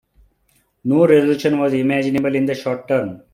[0.83, 3.21] No resolution was imaginable in the short term.